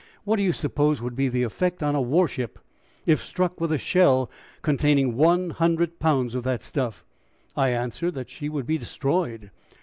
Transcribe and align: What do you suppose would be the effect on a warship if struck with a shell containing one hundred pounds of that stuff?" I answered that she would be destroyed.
What 0.23 0.37
do 0.37 0.41
you 0.41 0.51
suppose 0.51 0.99
would 0.99 1.15
be 1.15 1.29
the 1.29 1.43
effect 1.43 1.83
on 1.83 1.93
a 1.93 2.01
warship 2.01 2.57
if 3.05 3.21
struck 3.23 3.61
with 3.61 3.71
a 3.71 3.77
shell 3.77 4.31
containing 4.63 5.15
one 5.15 5.51
hundred 5.51 5.99
pounds 5.99 6.33
of 6.33 6.43
that 6.43 6.63
stuff?" 6.63 7.05
I 7.55 7.69
answered 7.69 8.15
that 8.15 8.31
she 8.31 8.49
would 8.49 8.65
be 8.65 8.79
destroyed. 8.79 9.51